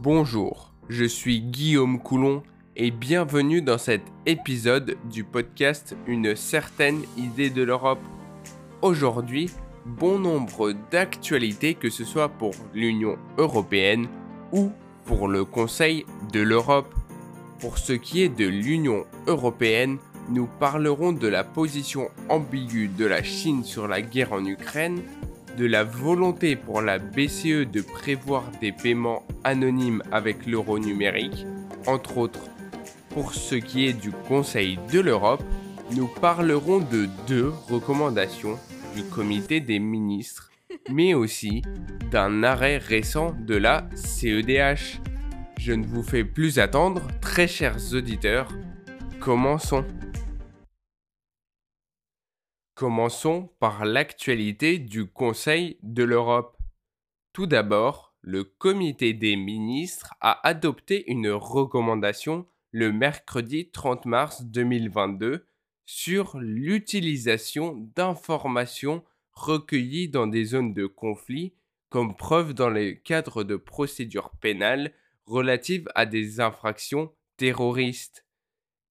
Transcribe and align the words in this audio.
Bonjour, 0.00 0.72
je 0.88 1.04
suis 1.04 1.40
Guillaume 1.40 1.98
Coulon 1.98 2.44
et 2.76 2.92
bienvenue 2.92 3.62
dans 3.62 3.78
cet 3.78 4.02
épisode 4.26 4.96
du 5.10 5.24
podcast 5.24 5.96
Une 6.06 6.36
certaine 6.36 7.02
idée 7.16 7.50
de 7.50 7.64
l'Europe. 7.64 7.98
Aujourd'hui, 8.80 9.50
bon 9.84 10.20
nombre 10.20 10.72
d'actualités 10.92 11.74
que 11.74 11.90
ce 11.90 12.04
soit 12.04 12.28
pour 12.28 12.52
l'Union 12.74 13.18
européenne 13.38 14.06
ou 14.52 14.70
pour 15.04 15.26
le 15.26 15.44
Conseil 15.44 16.06
de 16.32 16.42
l'Europe. 16.42 16.94
Pour 17.58 17.76
ce 17.76 17.92
qui 17.92 18.22
est 18.22 18.28
de 18.28 18.46
l'Union 18.46 19.04
européenne, 19.26 19.98
nous 20.30 20.48
parlerons 20.60 21.10
de 21.10 21.26
la 21.26 21.42
position 21.42 22.08
ambiguë 22.28 22.86
de 22.86 23.04
la 23.04 23.24
Chine 23.24 23.64
sur 23.64 23.88
la 23.88 24.00
guerre 24.00 24.32
en 24.32 24.44
Ukraine, 24.44 25.02
de 25.58 25.66
la 25.66 25.82
volonté 25.82 26.54
pour 26.54 26.80
la 26.80 27.00
BCE 27.00 27.66
de 27.70 27.80
prévoir 27.80 28.44
des 28.60 28.70
paiements 28.70 29.24
anonymes 29.42 30.02
avec 30.12 30.46
l'euro 30.46 30.78
numérique, 30.78 31.46
entre 31.86 32.18
autres. 32.18 32.46
Pour 33.10 33.34
ce 33.34 33.56
qui 33.56 33.86
est 33.86 33.92
du 33.92 34.12
Conseil 34.12 34.78
de 34.92 35.00
l'Europe, 35.00 35.42
nous 35.96 36.06
parlerons 36.06 36.78
de 36.78 37.08
deux 37.26 37.52
recommandations 37.68 38.56
du 38.94 39.02
comité 39.02 39.60
des 39.60 39.80
ministres, 39.80 40.52
mais 40.92 41.14
aussi 41.14 41.62
d'un 42.12 42.44
arrêt 42.44 42.78
récent 42.78 43.34
de 43.40 43.56
la 43.56 43.88
CEDH. 43.96 45.00
Je 45.58 45.72
ne 45.72 45.84
vous 45.84 46.04
fais 46.04 46.22
plus 46.22 46.60
attendre, 46.60 47.02
très 47.20 47.48
chers 47.48 47.94
auditeurs, 47.94 48.48
commençons. 49.18 49.84
Commençons 52.78 53.50
par 53.58 53.84
l'actualité 53.84 54.78
du 54.78 55.04
Conseil 55.04 55.78
de 55.82 56.04
l'Europe. 56.04 56.56
Tout 57.32 57.48
d'abord, 57.48 58.14
le 58.20 58.44
comité 58.44 59.14
des 59.14 59.34
ministres 59.34 60.14
a 60.20 60.46
adopté 60.46 61.10
une 61.10 61.28
recommandation 61.28 62.46
le 62.70 62.92
mercredi 62.92 63.68
30 63.72 64.04
mars 64.04 64.44
2022 64.44 65.44
sur 65.86 66.38
l'utilisation 66.38 67.74
d'informations 67.96 69.02
recueillies 69.32 70.08
dans 70.08 70.28
des 70.28 70.44
zones 70.44 70.72
de 70.72 70.86
conflit 70.86 71.54
comme 71.88 72.14
preuve 72.14 72.54
dans 72.54 72.70
le 72.70 72.92
cadre 72.92 73.42
de 73.42 73.56
procédures 73.56 74.30
pénales 74.40 74.92
relatives 75.26 75.88
à 75.96 76.06
des 76.06 76.38
infractions 76.38 77.10
terroristes. 77.38 78.24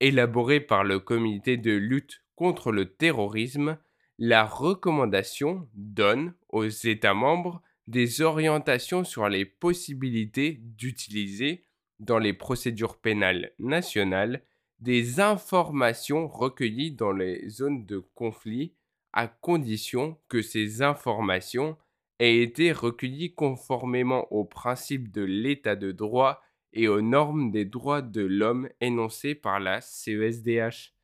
Élaborée 0.02 0.59
par 0.59 0.83
le 0.83 0.99
comité 0.99 1.55
de 1.55 1.71
lutte 1.71 2.21
contre 2.38 2.71
le 2.71 2.85
terrorisme, 2.85 3.77
la 4.19 4.45
recommandation 4.45 5.67
donne 5.73 6.33
aux 6.49 6.67
États 6.67 7.16
membres 7.16 7.61
des 7.88 8.21
orientations 8.21 9.03
sur 9.03 9.27
les 9.27 9.43
possibilités 9.43 10.59
d'utiliser 10.61 11.65
dans 11.99 12.19
les 12.19 12.33
procédures 12.33 12.97
pénales 12.97 13.52
nationales 13.58 14.43
des 14.80 15.19
informations 15.19 16.27
recueillies 16.27 16.91
dans 16.91 17.11
les 17.11 17.49
zones 17.49 17.85
de 17.88 17.97
conflit 17.97 18.75
à 19.13 19.27
condition 19.27 20.17
que 20.30 20.43
ces 20.43 20.83
informations 20.83 21.75
aient 22.19 22.41
été 22.41 22.71
recueillies 22.71 23.33
conformément 23.33 24.31
aux 24.31 24.45
principes 24.45 25.11
de 25.11 25.23
l'état 25.23 25.75
de 25.75 25.91
droit 25.91 26.43
et 26.73 26.88
aux 26.88 27.02
normes 27.02 27.49
des 27.49 27.65
droits 27.65 28.03
de 28.03 28.21
l'homme 28.21 28.69
énoncées 28.80 29.33
par 29.33 29.59
la 29.59 29.81
CESDH 29.81 30.96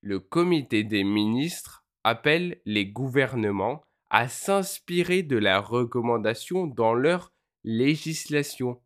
le 0.00 0.20
comité 0.20 0.84
des 0.84 1.04
ministres 1.04 1.84
appelle 2.04 2.60
les 2.64 2.86
gouvernements 2.86 3.82
à 4.10 4.28
s'inspirer 4.28 5.22
de 5.22 5.36
la 5.36 5.60
recommandation 5.60 6.66
dans 6.66 6.94
leur 6.94 7.32
législation, 7.64 8.80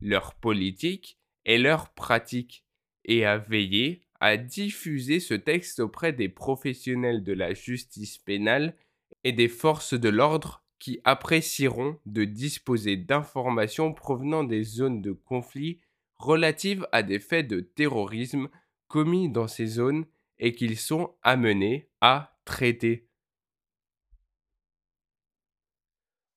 leur 0.00 0.34
politique 0.34 1.18
et 1.44 1.58
leur 1.58 1.90
pratique, 1.90 2.64
et 3.04 3.24
à 3.24 3.38
veiller 3.38 4.02
à 4.20 4.36
diffuser 4.36 5.20
ce 5.20 5.34
texte 5.34 5.80
auprès 5.80 6.12
des 6.12 6.28
professionnels 6.28 7.22
de 7.22 7.34
la 7.34 7.52
justice 7.52 8.18
pénale 8.18 8.74
et 9.22 9.32
des 9.32 9.48
forces 9.48 9.94
de 9.94 10.08
l'ordre 10.08 10.64
qui 10.78 11.00
apprécieront 11.04 11.98
de 12.06 12.24
disposer 12.24 12.96
d'informations 12.96 13.92
provenant 13.92 14.44
des 14.44 14.62
zones 14.64 15.02
de 15.02 15.12
conflit 15.12 15.80
relatives 16.16 16.86
à 16.92 17.02
des 17.02 17.18
faits 17.18 17.48
de 17.48 17.60
terrorisme 17.60 18.48
commis 18.88 19.28
dans 19.28 19.48
ces 19.48 19.66
zones 19.66 20.06
et 20.38 20.54
qu'ils 20.54 20.78
sont 20.78 21.14
amenés 21.22 21.90
à 22.00 22.38
traiter. 22.44 23.08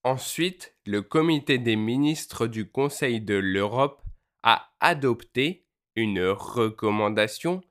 Ensuite, 0.04 0.78
le 0.86 1.02
comité 1.02 1.58
des 1.58 1.76
ministres 1.76 2.48
du 2.48 2.70
Conseil 2.70 3.20
de 3.20 3.36
l'Europe 3.36 4.02
a 4.44 4.72
adopté 4.80 5.66
une 5.96 6.22
recommandation 6.30 7.62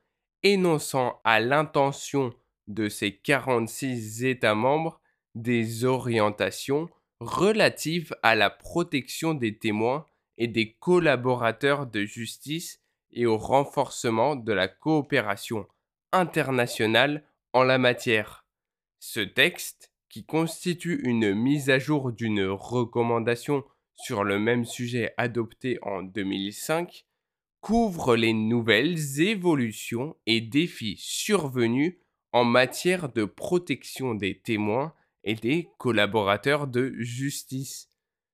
énonçant 0.43 1.19
à 1.23 1.39
l'intention 1.39 2.33
de 2.67 2.89
ces 2.89 3.15
46 3.15 4.25
États 4.25 4.53
membres 4.53 5.01
des 5.33 5.85
orientations 5.85 6.89
relatives 7.19 8.15
à 8.21 8.35
la 8.35 8.49
protection 8.49 9.33
des 9.33 9.57
témoins 9.57 10.05
et 10.37 10.47
des 10.47 10.73
collaborateurs 10.73 11.87
de 11.87 12.03
justice 12.03 12.83
et 13.11 13.25
au 13.25 13.37
renforcement 13.37 14.35
de 14.35 14.53
la 14.53 14.67
coopération 14.67 15.67
international 16.19 17.23
en 17.53 17.63
la 17.63 17.77
matière. 17.77 18.45
Ce 18.99 19.19
texte, 19.19 19.91
qui 20.09 20.25
constitue 20.25 21.01
une 21.03 21.33
mise 21.33 21.69
à 21.69 21.79
jour 21.79 22.11
d'une 22.11 22.45
recommandation 22.45 23.63
sur 23.95 24.23
le 24.23 24.39
même 24.39 24.65
sujet 24.65 25.13
adoptée 25.17 25.79
en 25.81 26.03
2005, 26.03 27.05
couvre 27.61 28.15
les 28.15 28.33
nouvelles 28.33 29.21
évolutions 29.21 30.15
et 30.25 30.41
défis 30.41 30.95
survenus 30.97 31.97
en 32.31 32.45
matière 32.45 33.09
de 33.09 33.25
protection 33.25 34.13
des 34.13 34.39
témoins 34.39 34.93
et 35.23 35.35
des 35.35 35.69
collaborateurs 35.77 36.67
de 36.67 36.93
justice. 36.99 37.89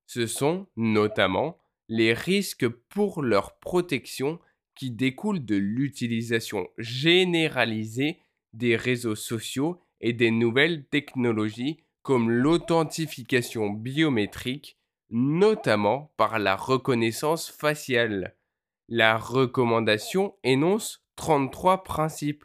Ce 0.05 0.27
sont 0.27 0.67
notamment 0.75 1.57
les 1.88 2.13
risques 2.13 2.67
pour 2.67 3.22
leur 3.22 3.57
protection 3.59 4.39
qui 4.75 4.91
découle 4.91 5.45
de 5.45 5.56
l'utilisation 5.56 6.67
généralisée 6.78 8.19
des 8.53 8.75
réseaux 8.75 9.16
sociaux 9.16 9.79
et 10.01 10.13
des 10.13 10.31
nouvelles 10.31 10.85
technologies 10.85 11.79
comme 12.01 12.29
l'authentification 12.29 13.69
biométrique, 13.69 14.78
notamment 15.09 16.13
par 16.17 16.38
la 16.39 16.56
reconnaissance 16.56 17.50
faciale. 17.50 18.35
La 18.89 19.17
recommandation 19.17 20.35
énonce 20.44 21.05
33 21.16 21.84
principes 21.84 22.44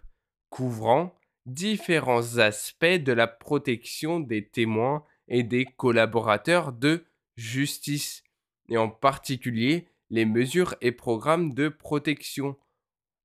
couvrant 0.50 1.14
différents 1.46 2.38
aspects 2.38 2.84
de 2.84 3.12
la 3.12 3.26
protection 3.26 4.20
des 4.20 4.46
témoins 4.46 5.04
et 5.28 5.42
des 5.42 5.64
collaborateurs 5.64 6.72
de 6.72 7.04
justice, 7.36 8.22
et 8.68 8.76
en 8.76 8.88
particulier 8.88 9.88
les 10.10 10.24
mesures 10.24 10.74
et 10.80 10.92
programmes 10.92 11.54
de 11.54 11.68
protection 11.68 12.56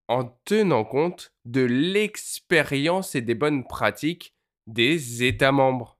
en 0.08 0.26
tenant 0.46 0.84
compte 0.84 1.34
de 1.46 1.62
l'expérience 1.62 3.16
et 3.16 3.22
des 3.22 3.36
bonnes 3.36 3.66
pratiques 3.66 4.36
des 4.68 5.24
États 5.24 5.52
membres. 5.52 5.98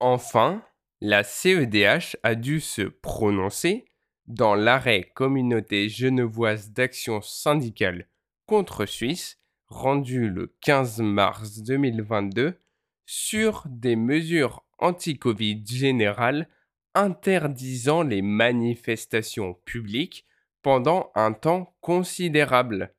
Enfin, 0.00 0.62
la 1.00 1.24
CEDH 1.24 2.16
a 2.22 2.34
dû 2.34 2.60
se 2.60 2.82
prononcer 2.82 3.86
dans 4.26 4.54
l'arrêt 4.54 5.10
Communauté 5.14 5.88
genevoise 5.88 6.72
d'action 6.72 7.20
syndicale 7.20 8.08
contre 8.46 8.86
Suisse 8.86 9.38
rendu 9.68 10.28
le 10.28 10.54
15 10.60 11.00
mars 11.00 11.62
2022 11.62 12.58
sur 13.06 13.64
des 13.68 13.96
mesures 13.96 14.64
anti-Covid 14.78 15.64
générales 15.66 16.48
interdisant 16.96 18.02
les 18.02 18.22
manifestations 18.22 19.54
publiques 19.64 20.26
pendant 20.62 21.12
un 21.14 21.32
temps 21.32 21.76
considérable. 21.80 22.92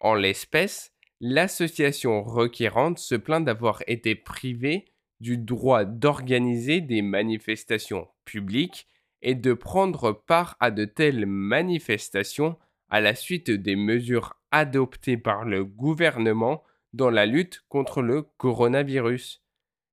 En 0.00 0.14
l'espèce, 0.14 0.92
l'association 1.20 2.22
requérante 2.22 2.98
se 2.98 3.14
plaint 3.14 3.44
d'avoir 3.44 3.82
été 3.86 4.16
privée 4.16 4.86
du 5.20 5.38
droit 5.38 5.84
d'organiser 5.84 6.80
des 6.80 7.02
manifestations 7.02 8.08
publiques 8.24 8.88
et 9.22 9.34
de 9.34 9.52
prendre 9.52 10.12
part 10.12 10.56
à 10.60 10.70
de 10.70 10.84
telles 10.84 11.26
manifestations 11.26 12.58
à 12.88 13.00
la 13.00 13.14
suite 13.14 13.50
des 13.50 13.76
mesures 13.76 14.34
adoptées 14.50 15.16
par 15.16 15.44
le 15.44 15.64
gouvernement 15.64 16.62
dans 16.92 17.10
la 17.10 17.26
lutte 17.26 17.64
contre 17.68 18.02
le 18.02 18.22
coronavirus. 18.22 19.42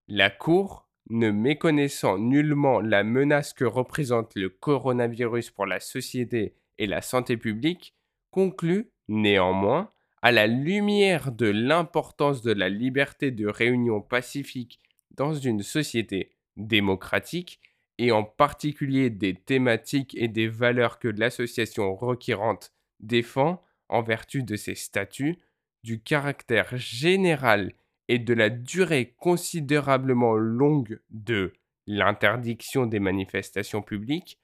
La 0.08 0.30
Cour 0.30 0.88
ne 1.12 1.30
méconnaissant 1.30 2.18
nullement 2.18 2.80
la 2.80 3.04
menace 3.04 3.54
que 3.54 3.66
représente 3.66 4.34
le 4.36 4.50
coronavirus 4.50 5.52
pour 5.52 5.66
la 5.66 5.82
société 5.82 6.56
et 6.78 6.88
la 6.88 7.02
santé 7.02 7.36
publique, 7.36 7.94
conclut 8.32 8.90
néanmoins, 9.10 9.92
à 10.22 10.32
la 10.32 10.48
lumière 10.48 11.32
de 11.32 11.48
l'importance 11.48 12.42
de 12.42 12.54
la 12.54 12.70
liberté 12.70 13.32
de 13.32 13.46
réunion 13.48 14.02
pacifique 14.02 14.80
dans 15.12 15.34
une 15.34 15.64
société 15.64 16.32
démocratique 16.56 17.60
et 17.98 18.12
en 18.12 18.24
particulier 18.24 19.10
des 19.10 19.36
thématiques 19.36 20.16
et 20.16 20.30
des 20.30 20.48
valeurs 20.48 20.98
que 20.98 21.10
l'association 21.10 21.94
requérante 21.94 22.72
défend 23.02 23.62
en 23.90 24.02
vertu 24.02 24.44
de 24.44 24.56
ses 24.56 24.76
statuts, 24.76 25.40
du 25.84 26.02
caractère 26.02 26.78
général 26.78 27.74
et 28.08 28.20
de 28.20 28.34
la 28.34 28.50
durée 28.50 29.16
considérablement 29.18 30.34
longue 30.34 31.00
de 31.10 31.54
l'interdiction 31.88 32.86
des 32.86 33.00
manifestations 33.00 33.82
publiques, 33.82 34.40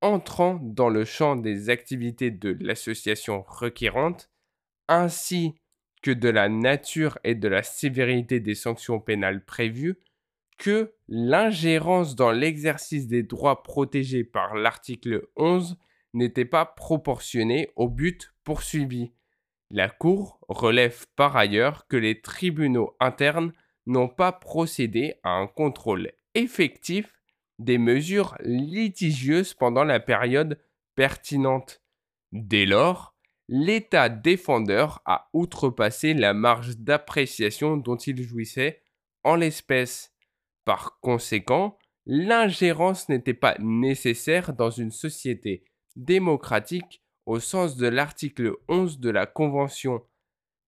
entrant 0.00 0.58
dans 0.62 0.88
le 0.88 1.04
champ 1.04 1.36
des 1.36 1.70
activités 1.70 2.30
de 2.30 2.56
l'association 2.60 3.44
requérante, 3.46 4.30
ainsi 4.88 5.54
que 6.02 6.10
de 6.10 6.28
la 6.28 6.48
nature 6.48 7.18
et 7.22 7.34
de 7.34 7.48
la 7.48 7.62
sévérité 7.62 8.40
des 8.40 8.56
sanctions 8.56 9.00
pénales 9.00 9.44
prévues, 9.44 9.98
que 10.58 10.92
l'ingérence 11.08 12.14
dans 12.16 12.30
l'exercice 12.30 13.06
des 13.06 13.22
droits 13.22 13.62
protégés 13.62 14.24
par 14.24 14.54
l'article 14.54 15.28
11 15.36 15.76
n'était 16.14 16.44
pas 16.44 16.66
proportionnée 16.66 17.70
au 17.76 17.88
but 17.88 18.32
poursuivi. 18.44 19.12
La 19.74 19.88
Cour 19.88 20.38
relève 20.48 21.06
par 21.16 21.34
ailleurs 21.34 21.86
que 21.88 21.96
les 21.96 22.20
tribunaux 22.20 22.94
internes 23.00 23.54
n'ont 23.86 24.08
pas 24.08 24.30
procédé 24.30 25.14
à 25.22 25.30
un 25.30 25.46
contrôle 25.46 26.12
effectif 26.34 27.22
des 27.58 27.78
mesures 27.78 28.36
litigieuses 28.40 29.54
pendant 29.54 29.84
la 29.84 29.98
période 29.98 30.60
pertinente. 30.94 31.82
Dès 32.32 32.66
lors, 32.66 33.14
l'État 33.48 34.10
défendeur 34.10 35.00
a 35.06 35.30
outrepassé 35.32 36.12
la 36.12 36.34
marge 36.34 36.76
d'appréciation 36.76 37.78
dont 37.78 37.96
il 37.96 38.22
jouissait 38.22 38.82
en 39.24 39.36
l'espèce. 39.36 40.12
Par 40.66 41.00
conséquent, 41.00 41.78
l'ingérence 42.04 43.08
n'était 43.08 43.32
pas 43.32 43.56
nécessaire 43.58 44.52
dans 44.52 44.70
une 44.70 44.92
société 44.92 45.64
démocratique 45.96 47.02
au 47.26 47.40
sens 47.40 47.76
de 47.76 47.86
l'article 47.86 48.54
11 48.68 48.98
de 48.98 49.10
la 49.10 49.26
Convention. 49.26 50.04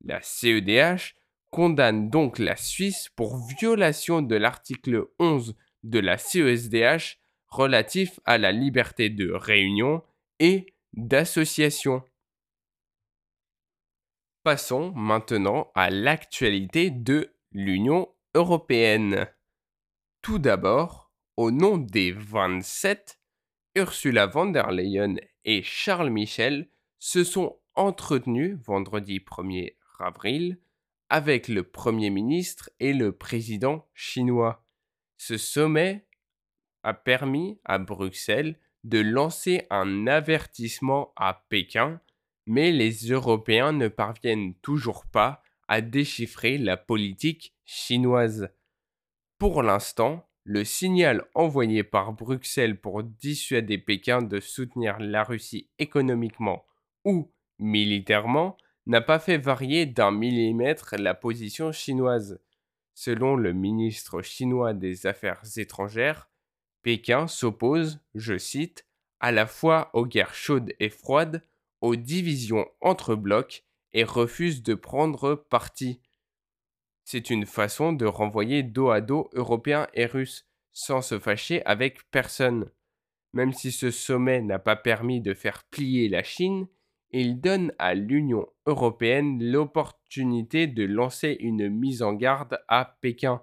La 0.05 0.21
CEDH 0.23 1.15
condamne 1.51 2.11
donc 2.11 2.39
la 2.39 2.57
Suisse 2.57 3.09
pour 3.17 3.39
violation 3.59 4.23
de 4.23 4.37
l'article 4.37 5.07
11 5.19 5.55
de 5.85 5.99
la 5.99 6.19
CESDH 6.19 7.21
relatif 7.49 8.19
à 8.25 8.39
la 8.39 8.51
liberté 8.51 9.09
de 9.09 9.31
réunion 9.31 10.03
et 10.41 10.75
d'association. 10.95 12.03
Passons 14.43 14.93
maintenant 14.93 15.71
à 15.75 15.91
l'actualité 15.91 16.91
de 16.91 17.33
l'Union 17.53 18.13
européenne. 18.35 19.29
Tout 20.23 20.39
d'abord, 20.39 21.13
au 21.37 21.51
nom 21.51 21.79
des 21.79 22.13
27, 22.13 23.21
Ursula 23.77 24.27
von 24.27 24.47
der 24.47 24.71
Leyen 24.71 25.17
et 25.45 25.63
Charles 25.63 26.11
Michel 26.11 26.69
se 26.99 27.25
sont 27.25 27.59
entretenus 27.75 28.57
vendredi 28.65 29.19
1er 29.19 29.77
avril 29.99 30.59
avec 31.09 31.49
le 31.49 31.63
Premier 31.63 32.11
ministre 32.11 32.71
et 32.81 32.93
le 32.93 33.13
président 33.13 33.89
chinois. 33.95 34.65
Ce 35.17 35.37
sommet 35.37 36.07
a 36.83 36.95
permis 36.95 37.59
à 37.65 37.79
Bruxelles 37.79 38.59
de 38.85 38.99
lancer 38.99 39.67
un 39.71 40.07
avertissement 40.07 41.13
à 41.17 41.45
Pékin, 41.49 42.01
mais 42.47 42.71
les 42.71 43.11
Européens 43.11 43.73
ne 43.73 43.89
parviennent 43.89 44.55
toujours 44.57 45.07
pas 45.07 45.43
à 45.69 45.81
déchiffrer 45.81 46.59
la 46.59 46.77
politique 46.77 47.55
chinoise. 47.65 48.51
Pour 49.39 49.63
l'instant, 49.63 50.29
le 50.45 50.65
signal 50.65 51.27
envoyé 51.35 51.83
par 51.83 52.13
Bruxelles 52.13 52.79
pour 52.79 53.03
dissuader 53.03 53.79
Pékin 53.79 54.21
de 54.23 54.41
soutenir 54.41 54.99
la 55.01 55.25
Russie 55.25 55.71
économiquement 55.79 56.67
ou 57.05 57.33
militairement 57.59 58.57
n'a 58.87 59.01
pas 59.01 59.19
fait 59.19 59.39
varier 59.39 59.87
d'un 59.87 60.11
millimètre 60.11 60.95
la 60.99 61.15
position 61.15 61.73
chinoise. 61.73 62.41
Selon 62.93 63.37
le 63.37 63.53
ministre 63.53 64.23
chinois 64.23 64.75
des 64.75 65.07
Affaires 65.07 65.43
étrangères, 65.57 66.29
Pékin 66.83 67.27
s'oppose, 67.27 68.01
je 68.15 68.37
cite, 68.37 68.87
à 69.21 69.33
la 69.33 69.47
fois 69.47 69.89
aux 69.95 70.05
guerres 70.05 70.35
chaudes 70.35 70.75
et 70.79 70.91
froides, 70.91 71.43
aux 71.81 71.97
divisions 71.97 72.67
entre 72.83 73.15
blocs 73.15 73.65
et 73.95 74.05
refuse 74.05 74.63
de 74.63 74.75
prendre 74.75 75.35
parti. 75.35 76.01
C'est 77.05 77.31
une 77.31 77.47
façon 77.47 77.93
de 77.93 78.07
renvoyer 78.07 78.63
dos 78.63 78.91
à 78.91 79.01
dos 79.01 79.29
Européens 79.35 79.89
et 79.95 80.07
Russes, 80.07 80.47
sans 80.73 81.03
se 81.03 81.19
fâcher 81.19 81.65
avec 81.67 82.11
personne. 82.11 82.71
Même 83.33 83.53
si 83.53 83.73
ce 83.73 83.91
sommet 83.91 84.41
n'a 84.41 84.59
pas 84.59 84.77
permis 84.77 85.21
de 85.21 85.35
faire 85.35 85.65
plier 85.65 86.09
la 86.09 86.23
Chine, 86.23 86.67
il 87.11 87.41
donne 87.41 87.73
à 87.79 87.95
l'Union 87.95 88.47
européenne 88.67 89.39
l'opportunité 89.41 90.67
de 90.67 90.85
lancer 90.85 91.37
une 91.39 91.69
mise 91.69 92.03
en 92.03 92.13
garde 92.13 92.59
à 92.69 92.97
Pékin. 93.01 93.43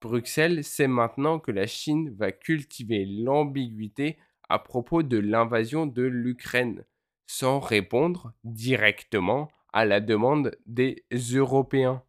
Bruxelles 0.00 0.64
sait 0.64 0.88
maintenant 0.88 1.38
que 1.38 1.52
la 1.52 1.66
Chine 1.66 2.14
va 2.16 2.32
cultiver 2.32 3.04
l'ambiguïté 3.06 4.18
à 4.48 4.58
propos 4.58 5.02
de 5.02 5.18
l'invasion 5.18 5.86
de 5.86 6.02
l'Ukraine, 6.02 6.84
sans 7.26 7.60
répondre 7.60 8.32
directement 8.44 9.48
à 9.72 9.84
la 9.84 10.00
demande 10.00 10.56
des 10.66 11.04
Européens. 11.10 12.02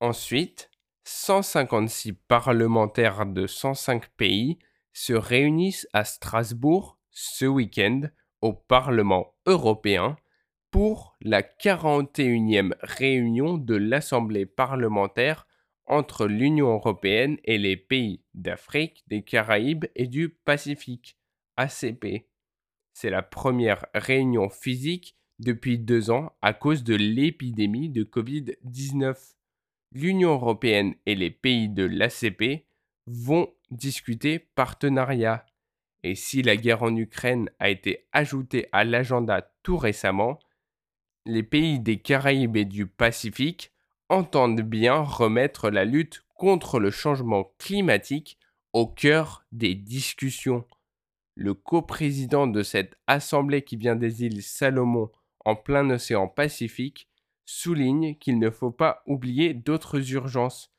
Ensuite, 0.00 0.70
156 1.04 2.14
parlementaires 2.14 3.26
de 3.26 3.46
105 3.46 4.08
pays 4.16 4.58
se 4.94 5.12
réunissent 5.12 5.86
à 5.92 6.04
Strasbourg 6.04 6.98
ce 7.10 7.44
week-end 7.44 8.02
au 8.40 8.54
Parlement 8.54 9.34
européen 9.44 10.16
pour 10.70 11.18
la 11.20 11.42
41e 11.42 12.74
réunion 12.80 13.58
de 13.58 13.74
l'Assemblée 13.74 14.46
parlementaire 14.46 15.46
entre 15.84 16.26
l'Union 16.26 16.72
européenne 16.72 17.36
et 17.44 17.58
les 17.58 17.76
pays 17.76 18.22
d'Afrique, 18.32 19.04
des 19.08 19.22
Caraïbes 19.22 19.84
et 19.96 20.06
du 20.06 20.30
Pacifique, 20.30 21.18
ACP. 21.56 22.26
C'est 22.94 23.10
la 23.10 23.22
première 23.22 23.84
réunion 23.94 24.48
physique 24.48 25.16
depuis 25.40 25.78
deux 25.78 26.10
ans 26.10 26.32
à 26.40 26.54
cause 26.54 26.84
de 26.84 26.94
l'épidémie 26.94 27.90
de 27.90 28.04
Covid-19 28.04 29.34
l'Union 29.92 30.32
européenne 30.32 30.94
et 31.06 31.14
les 31.14 31.30
pays 31.30 31.68
de 31.68 31.84
l'ACP 31.84 32.64
vont 33.06 33.52
discuter 33.70 34.38
partenariat. 34.38 35.46
Et 36.02 36.14
si 36.14 36.42
la 36.42 36.56
guerre 36.56 36.82
en 36.82 36.96
Ukraine 36.96 37.50
a 37.58 37.68
été 37.68 38.06
ajoutée 38.12 38.68
à 38.72 38.84
l'agenda 38.84 39.52
tout 39.62 39.76
récemment, 39.76 40.38
les 41.26 41.42
pays 41.42 41.78
des 41.78 41.98
Caraïbes 41.98 42.56
et 42.56 42.64
du 42.64 42.86
Pacifique 42.86 43.72
entendent 44.08 44.62
bien 44.62 45.00
remettre 45.00 45.70
la 45.70 45.84
lutte 45.84 46.24
contre 46.34 46.80
le 46.80 46.90
changement 46.90 47.52
climatique 47.58 48.38
au 48.72 48.86
cœur 48.86 49.44
des 49.52 49.74
discussions. 49.74 50.64
Le 51.34 51.54
coprésident 51.54 52.46
de 52.46 52.62
cette 52.62 52.96
assemblée 53.06 53.62
qui 53.62 53.76
vient 53.76 53.96
des 53.96 54.24
îles 54.24 54.42
Salomon 54.42 55.10
en 55.44 55.54
plein 55.56 55.88
océan 55.90 56.28
Pacifique 56.28 57.09
souligne 57.44 58.16
qu'il 58.16 58.38
ne 58.38 58.50
faut 58.50 58.70
pas 58.70 59.02
oublier 59.06 59.54
d'autres 59.54 60.12
urgences. 60.12 60.72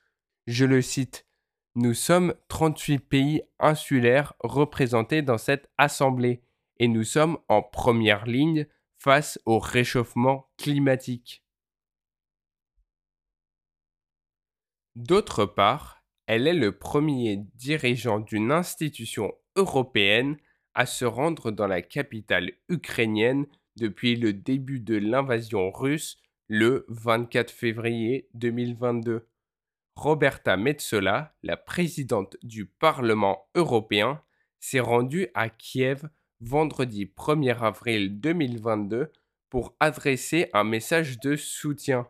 Je 0.48 0.66
le 0.66 0.82
cite. 0.82 1.28
Nous 1.76 1.94
sommes 1.94 2.34
38 2.50 3.00
pays 3.00 3.44
insulaires 3.60 4.34
représentés 4.40 5.22
dans 5.22 5.38
cette 5.38 5.70
Assemblée 5.78 6.42
et 6.78 6.88
nous 6.88 7.04
sommes 7.04 7.38
en 7.48 7.62
première 7.62 8.26
ligne 8.26 8.68
face 8.98 9.40
au 9.46 9.60
réchauffement 9.60 10.50
climatique. 10.58 11.44
D'autre 14.96 15.46
part, 15.46 16.04
elle 16.28 16.48
est 16.48 16.54
le 16.54 16.78
premier 16.78 17.38
dirigeant 17.56 18.20
d'une 18.20 18.52
institution 18.52 19.34
européenne 19.56 20.38
à 20.74 20.86
se 20.86 21.06
rendre 21.06 21.52
dans 21.52 21.68
la 21.68 21.82
capitale 21.82 22.52
ukrainienne 22.70 23.46
depuis 23.78 24.16
le 24.16 24.34
début 24.34 24.80
de 24.80 24.96
l'invasion 24.96 25.72
russe 25.72 26.18
le 26.54 26.86
24 26.90 27.50
février 27.50 28.28
2022. 28.34 29.26
Roberta 29.96 30.58
Metsola, 30.58 31.34
la 31.44 31.56
présidente 31.56 32.36
du 32.44 32.66
Parlement 32.66 33.48
européen, 33.56 34.22
s'est 34.60 34.82
rendue 34.82 35.30
à 35.34 35.48
Kiev 35.48 36.10
vendredi 36.42 37.06
1er 37.06 37.58
avril 37.58 38.20
2022 38.20 39.14
pour 39.50 39.78
adresser 39.80 40.50
un 40.52 40.66
message 40.66 41.22
de 41.22 41.38
soutien. 41.38 42.10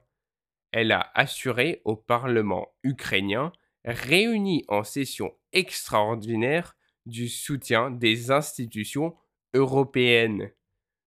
Elle 0.72 0.92
a 0.92 1.12
assuré 1.14 1.84
au 1.86 1.96
Parlement 1.96 2.68
ukrainien, 2.82 3.52
réuni 3.86 4.66
en 4.70 4.84
session 4.84 5.36
extraordinaire, 5.54 6.76
du 7.06 7.30
soutien 7.30 7.92
des 7.92 8.32
institutions 8.32 9.16
européennes. 9.54 10.50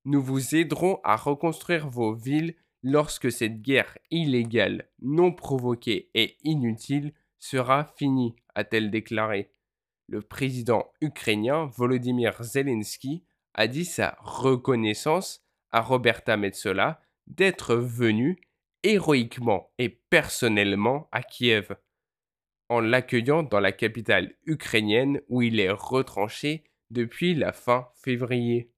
Nous 0.05 0.23
vous 0.23 0.55
aiderons 0.55 1.00
à 1.03 1.17
reconstruire 1.17 1.88
vos 1.88 2.14
villes 2.14 2.55
lorsque 2.85 3.33
cette 3.33 3.62
guerre 3.62 3.99
illégale, 4.11 4.88
non 5.00 5.33
provoquée 5.33 6.11
et 6.14 6.37
inutile 6.45 7.14
sera 7.38 7.93
finie, 7.97 8.37
a-t-elle 8.55 8.91
déclaré. 8.91 9.50
Le 10.07 10.21
président 10.21 10.93
ukrainien 11.00 11.64
Volodymyr 11.64 12.45
Zelensky 12.45 13.25
a 13.55 13.67
dit 13.69 13.87
sa 13.87 14.19
reconnaissance 14.21 15.43
à 15.73 15.81
Roberta 15.81 16.37
Metsola 16.37 17.00
d'être 17.26 17.75
venue 17.75 18.38
héroïquement 18.83 19.73
et 19.79 19.88
personnellement 19.88 21.09
à 21.11 21.23
Kiev, 21.23 21.75
en 22.69 22.81
l'accueillant 22.81 23.43
dans 23.43 23.61
la 23.61 23.73
capitale 23.73 24.35
ukrainienne 24.45 25.23
où 25.29 25.41
il 25.41 25.59
est 25.59 25.71
retranché 25.71 26.64
depuis 26.91 27.35
la 27.35 27.55
fin 27.55 27.88
février. 27.95 28.71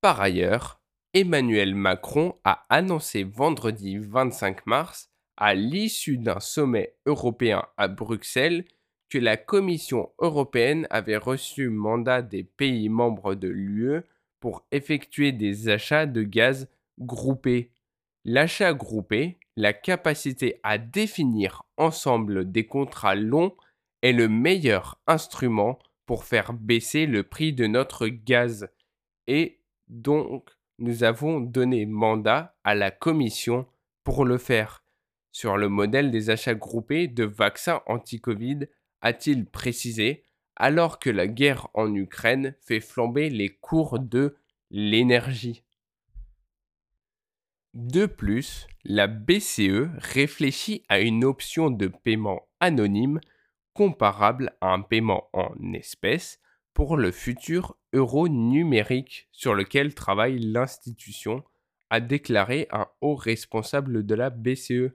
Par 0.00 0.20
ailleurs, 0.20 0.80
Emmanuel 1.18 1.74
Macron 1.74 2.34
a 2.44 2.66
annoncé 2.68 3.24
vendredi 3.24 3.96
25 3.96 4.66
mars, 4.66 5.08
à 5.38 5.54
l'issue 5.54 6.18
d'un 6.18 6.40
sommet 6.40 6.94
européen 7.06 7.64
à 7.78 7.88
Bruxelles, 7.88 8.66
que 9.08 9.16
la 9.16 9.38
Commission 9.38 10.10
européenne 10.18 10.86
avait 10.90 11.16
reçu 11.16 11.70
mandat 11.70 12.20
des 12.20 12.44
pays 12.44 12.90
membres 12.90 13.34
de 13.34 13.48
l'UE 13.48 14.02
pour 14.40 14.66
effectuer 14.72 15.32
des 15.32 15.70
achats 15.70 16.04
de 16.04 16.22
gaz 16.22 16.68
groupés. 16.98 17.72
L'achat 18.26 18.74
groupé, 18.74 19.38
la 19.56 19.72
capacité 19.72 20.60
à 20.64 20.76
définir 20.76 21.62
ensemble 21.78 22.52
des 22.52 22.66
contrats 22.66 23.14
longs, 23.14 23.56
est 24.02 24.12
le 24.12 24.28
meilleur 24.28 25.00
instrument 25.06 25.78
pour 26.04 26.24
faire 26.24 26.52
baisser 26.52 27.06
le 27.06 27.22
prix 27.22 27.54
de 27.54 27.66
notre 27.66 28.06
gaz. 28.06 28.68
Et 29.26 29.62
donc, 29.88 30.50
nous 30.78 31.04
avons 31.04 31.40
donné 31.40 31.86
mandat 31.86 32.56
à 32.64 32.74
la 32.74 32.90
Commission 32.90 33.66
pour 34.04 34.24
le 34.24 34.38
faire. 34.38 34.84
Sur 35.32 35.56
le 35.56 35.68
modèle 35.68 36.10
des 36.10 36.30
achats 36.30 36.54
groupés 36.54 37.08
de 37.08 37.24
vaccins 37.24 37.82
anti-Covid 37.86 38.60
a-t-il 39.00 39.46
précisé, 39.46 40.24
alors 40.56 40.98
que 40.98 41.10
la 41.10 41.26
guerre 41.26 41.68
en 41.74 41.94
Ukraine 41.94 42.54
fait 42.60 42.80
flamber 42.80 43.28
les 43.28 43.50
cours 43.50 43.98
de 43.98 44.36
l'énergie? 44.70 45.62
De 47.74 48.06
plus, 48.06 48.66
la 48.84 49.06
BCE 49.06 49.90
réfléchit 49.98 50.82
à 50.88 51.00
une 51.00 51.24
option 51.24 51.70
de 51.70 51.88
paiement 51.88 52.48
anonyme 52.60 53.20
comparable 53.74 54.56
à 54.62 54.72
un 54.72 54.80
paiement 54.80 55.28
en 55.34 55.52
espèces 55.74 56.40
pour 56.76 56.98
le 56.98 57.10
futur 57.10 57.74
euro 57.94 58.28
numérique 58.28 59.28
sur 59.32 59.54
lequel 59.54 59.94
travaille 59.94 60.38
l'institution, 60.38 61.42
a 61.88 62.00
déclaré 62.00 62.68
un 62.70 62.86
haut 63.00 63.14
responsable 63.14 64.04
de 64.04 64.14
la 64.14 64.28
BCE 64.28 64.92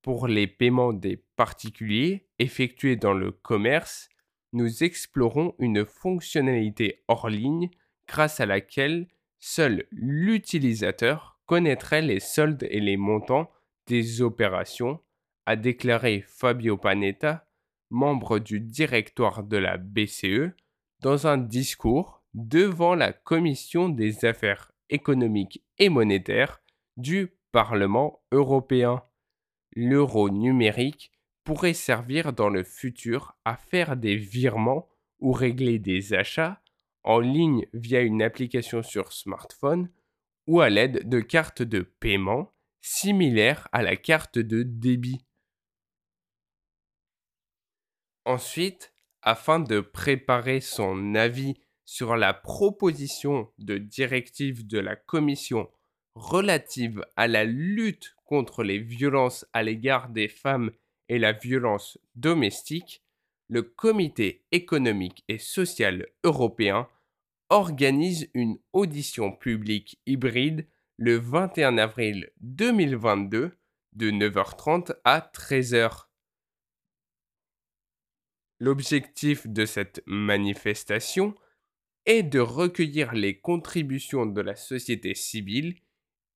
pour 0.00 0.28
les 0.28 0.46
paiements 0.46 0.92
des 0.92 1.16
particuliers 1.34 2.28
effectués 2.38 2.94
dans 2.94 3.14
le 3.14 3.32
commerce, 3.32 4.08
nous 4.52 4.84
explorons 4.84 5.56
une 5.58 5.84
fonctionnalité 5.84 7.02
hors 7.08 7.28
ligne 7.28 7.68
grâce 8.06 8.38
à 8.38 8.46
laquelle 8.46 9.08
seul 9.40 9.88
l'utilisateur 9.90 11.40
connaîtrait 11.46 12.02
les 12.02 12.20
soldes 12.20 12.64
et 12.70 12.78
les 12.78 12.96
montants 12.96 13.50
des 13.88 14.22
opérations, 14.22 15.00
a 15.46 15.56
déclaré 15.56 16.24
Fabio 16.28 16.76
Panetta, 16.76 17.48
membre 17.90 18.38
du 18.38 18.60
directoire 18.60 19.42
de 19.42 19.56
la 19.56 19.78
BCE, 19.78 20.54
dans 21.00 21.26
un 21.26 21.38
discours 21.38 22.22
devant 22.34 22.94
la 22.94 23.12
Commission 23.12 23.88
des 23.88 24.24
affaires 24.24 24.72
économiques 24.90 25.64
et 25.78 25.88
monétaires 25.88 26.60
du 26.96 27.32
Parlement 27.52 28.22
européen 28.32 29.02
l'euro 29.76 30.30
numérique 30.30 31.12
pourrait 31.44 31.74
servir 31.74 32.32
dans 32.32 32.48
le 32.48 32.64
futur 32.64 33.36
à 33.44 33.56
faire 33.56 33.96
des 33.96 34.16
virements 34.16 34.88
ou 35.20 35.32
régler 35.32 35.78
des 35.78 36.14
achats 36.14 36.60
en 37.04 37.20
ligne 37.20 37.66
via 37.72 38.00
une 38.00 38.22
application 38.22 38.82
sur 38.82 39.12
smartphone 39.12 39.90
ou 40.46 40.60
à 40.60 40.70
l'aide 40.70 41.08
de 41.08 41.20
cartes 41.20 41.62
de 41.62 41.82
paiement 41.82 42.52
similaires 42.80 43.68
à 43.72 43.82
la 43.82 43.96
carte 43.96 44.38
de 44.38 44.62
débit. 44.62 45.24
Ensuite, 48.24 48.92
afin 49.26 49.58
de 49.58 49.80
préparer 49.80 50.60
son 50.60 51.16
avis 51.16 51.56
sur 51.84 52.16
la 52.16 52.32
proposition 52.32 53.50
de 53.58 53.76
directive 53.76 54.66
de 54.66 54.78
la 54.78 54.94
Commission 54.94 55.68
relative 56.14 57.04
à 57.16 57.26
la 57.26 57.44
lutte 57.44 58.14
contre 58.24 58.62
les 58.62 58.78
violences 58.78 59.44
à 59.52 59.64
l'égard 59.64 60.08
des 60.08 60.28
femmes 60.28 60.70
et 61.08 61.18
la 61.18 61.32
violence 61.32 61.98
domestique, 62.14 63.02
le 63.48 63.62
Comité 63.62 64.44
économique 64.52 65.24
et 65.28 65.38
social 65.38 66.06
européen 66.24 66.88
organise 67.50 68.30
une 68.32 68.58
audition 68.72 69.32
publique 69.32 70.00
hybride 70.06 70.68
le 70.98 71.16
21 71.16 71.78
avril 71.78 72.30
2022 72.40 73.58
de 73.92 74.10
9h30 74.10 74.94
à 75.04 75.20
13h. 75.20 76.05
L'objectif 78.58 79.46
de 79.46 79.66
cette 79.66 80.02
manifestation 80.06 81.34
est 82.06 82.22
de 82.22 82.38
recueillir 82.38 83.12
les 83.12 83.38
contributions 83.38 84.26
de 84.26 84.40
la 84.40 84.56
société 84.56 85.14
civile 85.14 85.76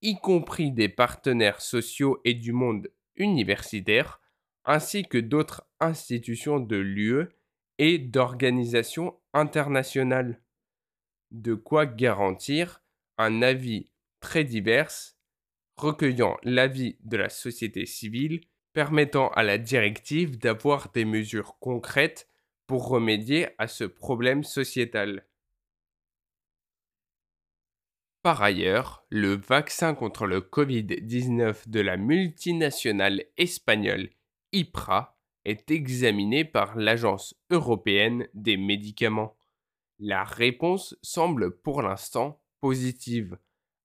y 0.03 0.17
compris 0.19 0.73
des 0.73 0.89
partenaires 0.89 1.61
sociaux 1.61 2.21
et 2.25 2.35
du 2.35 2.53
monde 2.53 2.91
universitaire, 3.17 4.21
ainsi 4.65 5.05
que 5.05 5.19
d'autres 5.19 5.67
institutions 5.79 6.61
de 6.61 6.77
l'UE 6.77 7.27
et 7.79 7.99
d'organisations 7.99 9.19
internationales. 9.33 10.41
De 11.31 11.55
quoi 11.55 11.87
garantir 11.87 12.83
un 13.19 13.43
avis 13.43 13.91
très 14.21 14.45
divers, 14.45 14.91
recueillant 15.77 16.37
l'avis 16.43 16.97
de 17.00 17.17
la 17.17 17.29
société 17.29 17.87
civile, 17.87 18.41
permettant 18.73 19.29
à 19.31 19.43
la 19.43 19.59
directive 19.59 20.39
d'avoir 20.39 20.91
des 20.93 21.05
mesures 21.05 21.59
concrètes 21.59 22.29
pour 22.67 22.89
remédier 22.89 23.49
à 23.59 23.67
ce 23.67 23.85
problème 23.85 24.45
sociétal. 24.45 25.27
Par 28.23 28.43
ailleurs, 28.43 29.05
le 29.09 29.35
vaccin 29.35 29.95
contre 29.95 30.27
le 30.27 30.41
Covid-19 30.41 31.69
de 31.69 31.81
la 31.81 31.97
multinationale 31.97 33.25
espagnole 33.39 34.11
IPRA 34.53 35.17
est 35.47 35.71
examiné 35.71 36.45
par 36.45 36.77
l'Agence 36.77 37.35
européenne 37.50 38.29
des 38.35 38.59
médicaments. 38.59 39.37
La 39.99 40.23
réponse 40.23 40.97
semble 41.03 41.57
pour 41.57 41.81
l'instant 41.81 42.43
positive, 42.61 43.39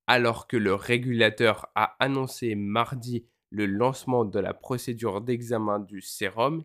alors 0.06 0.46
que 0.46 0.58
le 0.58 0.74
régulateur 0.74 1.66
a 1.74 1.96
annoncé 1.98 2.54
mardi 2.54 3.26
le 3.50 3.66
lancement 3.66 4.24
de 4.24 4.38
la 4.38 4.54
procédure 4.54 5.20
d'examen 5.20 5.78
du 5.78 6.00
sérum, 6.00 6.64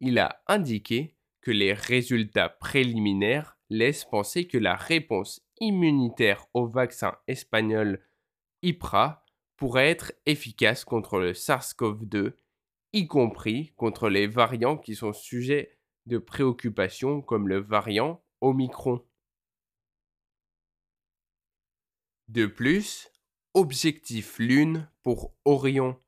il 0.00 0.18
a 0.18 0.42
indiqué 0.46 1.16
que 1.40 1.50
les 1.50 1.72
résultats 1.72 2.48
préliminaires 2.48 3.58
laissent 3.68 4.04
penser 4.04 4.46
que 4.46 4.58
la 4.58 4.74
réponse 4.74 5.42
immunitaire 5.60 6.46
au 6.54 6.66
vaccin 6.66 7.16
espagnol 7.26 8.02
IPRA 8.62 9.24
pourrait 9.56 9.90
être 9.90 10.12
efficace 10.26 10.84
contre 10.84 11.18
le 11.18 11.32
SARS-CoV-2, 11.32 12.32
y 12.92 13.06
compris 13.06 13.72
contre 13.76 14.08
les 14.08 14.26
variants 14.26 14.76
qui 14.76 14.94
sont 14.94 15.12
sujets 15.12 15.78
de 16.06 16.18
préoccupation 16.18 17.20
comme 17.22 17.46
le 17.48 17.58
variant 17.58 18.24
Omicron. 18.40 19.04
De 22.28 22.46
plus, 22.46 23.10
objectif 23.54 24.38
Lune 24.38 24.88
pour 25.02 25.34
Orion, 25.44 26.00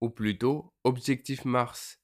ou 0.00 0.10
plutôt 0.10 0.72
objectif 0.84 1.44
Mars. 1.44 2.00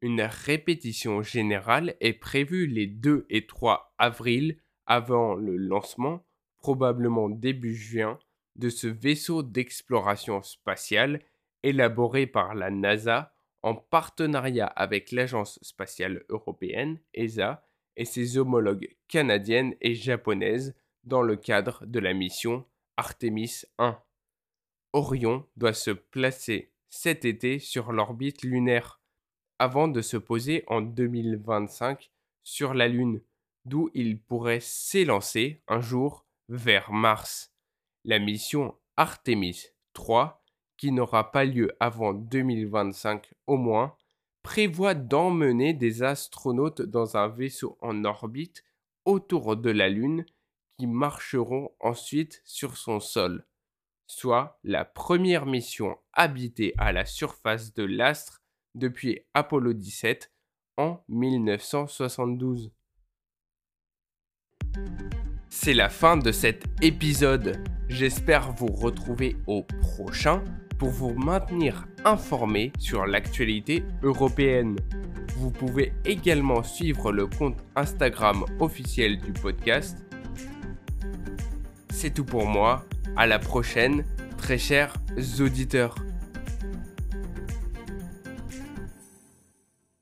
Une 0.00 0.22
répétition 0.22 1.22
générale 1.22 1.96
est 2.00 2.12
prévue 2.12 2.66
les 2.66 2.86
2 2.86 3.26
et 3.30 3.46
3 3.46 3.94
avril 3.98 4.60
avant 4.86 5.34
le 5.34 5.56
lancement 5.56 6.24
probablement 6.62 7.28
début 7.28 7.74
juin, 7.74 8.18
de 8.56 8.68
ce 8.68 8.86
vaisseau 8.86 9.42
d'exploration 9.42 10.42
spatiale 10.42 11.20
élaboré 11.62 12.26
par 12.26 12.54
la 12.54 12.70
NASA 12.70 13.34
en 13.62 13.74
partenariat 13.74 14.66
avec 14.66 15.12
l'Agence 15.12 15.58
spatiale 15.62 16.24
européenne, 16.28 17.00
ESA, 17.14 17.66
et 17.96 18.04
ses 18.04 18.38
homologues 18.38 18.88
canadiennes 19.08 19.74
et 19.80 19.94
japonaises 19.94 20.74
dans 21.04 21.22
le 21.22 21.36
cadre 21.36 21.84
de 21.84 21.98
la 21.98 22.14
mission 22.14 22.64
Artemis 22.96 23.62
1. 23.78 24.00
Orion 24.94 25.46
doit 25.56 25.74
se 25.74 25.90
placer 25.90 26.71
cet 26.92 27.24
été 27.24 27.58
sur 27.58 27.90
l'orbite 27.90 28.42
lunaire 28.42 29.00
avant 29.58 29.88
de 29.88 30.02
se 30.02 30.18
poser 30.18 30.62
en 30.66 30.82
2025 30.82 32.12
sur 32.42 32.74
la 32.74 32.86
Lune, 32.86 33.22
d'où 33.64 33.88
il 33.94 34.20
pourrait 34.20 34.60
s'élancer 34.60 35.62
un 35.68 35.80
jour 35.80 36.26
vers 36.50 36.92
Mars. 36.92 37.54
La 38.04 38.18
mission 38.18 38.76
Artemis 38.98 39.68
3, 39.94 40.44
qui 40.76 40.92
n'aura 40.92 41.32
pas 41.32 41.46
lieu 41.46 41.74
avant 41.80 42.12
2025 42.12 43.32
au 43.46 43.56
moins, 43.56 43.96
prévoit 44.42 44.94
d'emmener 44.94 45.72
des 45.72 46.02
astronautes 46.02 46.82
dans 46.82 47.16
un 47.16 47.28
vaisseau 47.28 47.78
en 47.80 48.04
orbite 48.04 48.64
autour 49.06 49.56
de 49.56 49.70
la 49.70 49.88
Lune 49.88 50.26
qui 50.76 50.86
marcheront 50.86 51.70
ensuite 51.80 52.42
sur 52.44 52.76
son 52.76 53.00
sol, 53.00 53.46
soit 54.12 54.58
la 54.62 54.84
première 54.84 55.46
mission 55.46 55.96
habitée 56.12 56.74
à 56.76 56.92
la 56.92 57.06
surface 57.06 57.72
de 57.72 57.82
l'astre 57.82 58.42
depuis 58.74 59.20
Apollo 59.32 59.72
17 59.72 60.30
en 60.76 61.02
1972. 61.08 62.72
C'est 65.48 65.72
la 65.72 65.88
fin 65.88 66.18
de 66.18 66.30
cet 66.30 66.64
épisode. 66.82 67.64
J'espère 67.88 68.52
vous 68.52 68.66
retrouver 68.66 69.36
au 69.46 69.62
prochain 69.80 70.44
pour 70.78 70.90
vous 70.90 71.14
maintenir 71.14 71.86
informé 72.04 72.70
sur 72.78 73.06
l'actualité 73.06 73.82
européenne. 74.02 74.76
Vous 75.36 75.50
pouvez 75.50 75.94
également 76.04 76.62
suivre 76.62 77.12
le 77.12 77.26
compte 77.26 77.58
Instagram 77.76 78.44
officiel 78.60 79.18
du 79.18 79.32
podcast. 79.32 80.04
C'est 81.90 82.12
tout 82.12 82.24
pour 82.26 82.46
moi. 82.46 82.84
À 83.16 83.26
la 83.26 83.38
prochaine, 83.38 84.04
très 84.38 84.58
chers 84.58 84.94
auditeurs. 85.40 85.94